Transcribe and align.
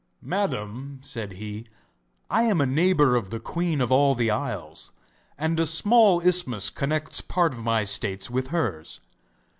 'Madam,' 0.19 0.97
said 1.03 1.33
he, 1.33 1.63
'I 2.31 2.41
am 2.41 2.59
a 2.59 2.65
neighbour 2.65 3.15
of 3.15 3.29
the 3.29 3.39
Queen 3.39 3.79
of 3.79 3.91
all 3.91 4.15
the 4.15 4.31
Isles; 4.31 4.91
and 5.37 5.59
a 5.59 5.65
small 5.67 6.19
isthmus 6.21 6.71
connects 6.71 7.21
part 7.21 7.53
of 7.53 7.61
my 7.63 7.83
states 7.83 8.27
with 8.27 8.47
hers. 8.47 8.99